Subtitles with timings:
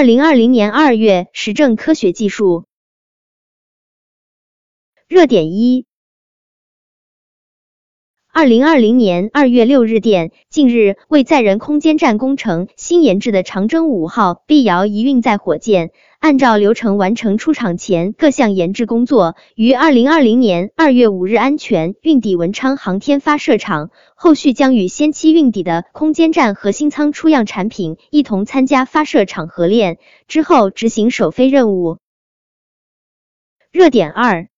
[0.00, 2.64] 二零二零年二月，时政科学技术。
[5.08, 5.84] 热点一。
[8.32, 15.90] 二零二零年二月六日电，近日为载人空间站工程新研制的长征五号 B 遥一运载火箭，
[16.20, 31.98] 按照流程完成出厂前各项研制工作，于二零二零年二月五日安全运抵文昌航天发射场，后续将与先期运抵的空间站核心舱出样产品一同参加发射场合练，之后执行首飞任务。
[33.72, 34.48] 热点二。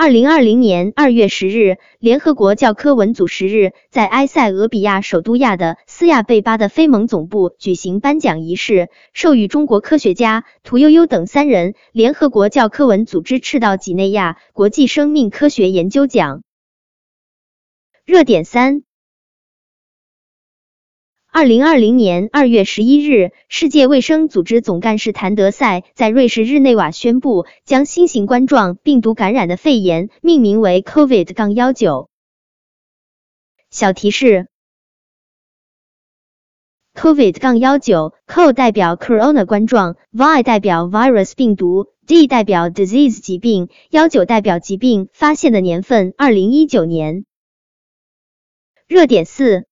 [0.00, 16.40] 二零二零年二月十日，联合国教科文组十日在埃塞俄比亚首都亚的斯亚贝巴的非盟总部举行颁奖仪式，授予中国科学家屠呦呦等三人联合国教科文组织赤道几内亚国际生命科学研究奖。
[18.06, 18.84] 热点三。
[21.32, 32.10] 二零二零年二月十一日，世界卫生组织总干事谭德赛在瑞士日内瓦宣布，将新型冠状病毒感染的肺炎命名为 COVID- 杠幺九。
[33.70, 34.48] 小提示
[36.94, 47.24] ：COVID- 杠幺九，CO 代表 Corona 冠状，V 代表 Virus 病毒，D 代表 Disease 疾病，幺九代表疾病发现的年份，二零一九年。
[48.88, 49.69] 热点四。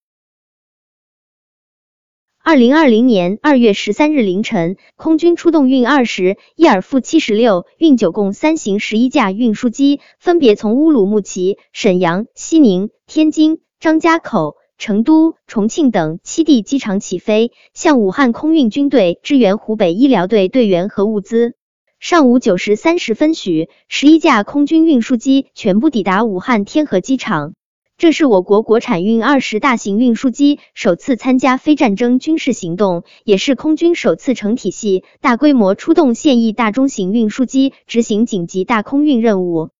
[2.41, 21.53] 二零二零年二月十三日凌晨，空军出动运二十、伊尔负七十六、运九共三型十一架运输机，分别从乌鲁木齐、沈阳、西宁、天津、张家口、成都、重庆等七地机场起飞，向武汉空运军队支援湖北医疗队队员和物资。
[21.99, 27.53] 上午九时三十分许，十一架空军运输机全部抵达武汉天河机场。
[27.99, 39.71] 这是我国国产运二十大型运输机首次参加非战争军事行动，也是空军首次成体系、大规模出动现役大中型运输机执行紧急大空运任务。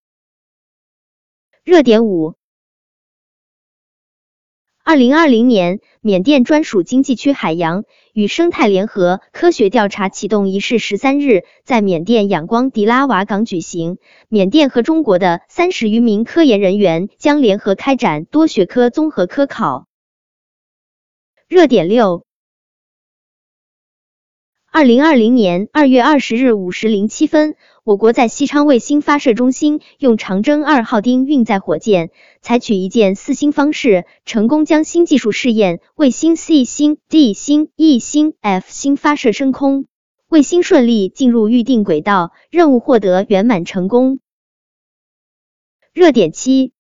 [1.64, 2.39] 热点五。
[4.90, 14.00] 二零二零年，缅甸专属经济区海洋与生态联合科学调查启动仪式十三日在缅甸仰光迪拉瓦港举行。
[14.30, 19.86] 缅甸和中国的三十余名科研人员将联合开展多学科综合科考。
[21.48, 22.24] 热点六。
[24.72, 39.88] 二零二零年二月二十日五时零七分，我国在西昌卫星发射中心用长征二号丁运载火箭，采取一箭四星方式，成功将新技术试验卫星 C 星、D 星、E 星、F 星发射升空，
[40.28, 44.20] 卫星顺利进入预定轨道，任务获得圆满成功。
[45.94, 46.74] 热点七。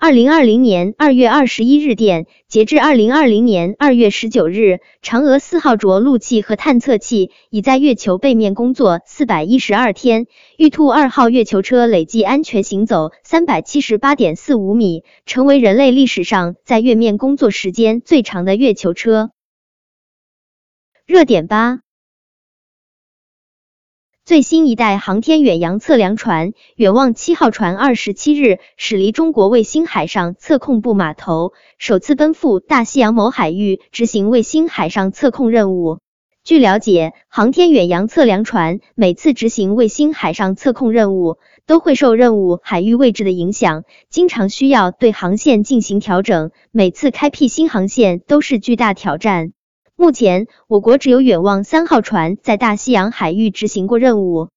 [0.00, 19.32] 二零二零年二月二十一日电，截至二零二零年二月十九日，嫦娥四号着陆器和探测器已在月球背面工作四百一十二天，玉兔二号月球车累计安全行走三百七十八点四五米，成为人类历史上在月面工作时间最长的月球车。
[21.06, 21.80] 热点八。
[24.28, 36.00] 最新一代航天远洋测量船“远望七号船”二十七日驶离中国卫星海上测控部码头，首次奔赴大西洋某海域执行卫星海上测控任务。
[36.44, 49.54] 据了解，航天远洋测量船每次执行卫星海上测控任务，都会受任务海域位置的影响，经常需要对航线进行调整，每次开辟新航线都是巨大挑战。
[50.00, 54.48] 目前，我国只有远望三号船在大西洋海域执行过任务。